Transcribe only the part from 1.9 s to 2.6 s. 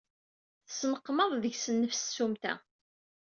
s tsumta.